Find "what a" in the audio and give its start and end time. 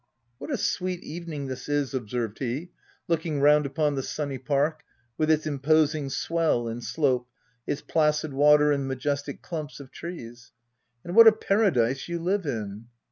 0.39-0.57, 11.15-11.31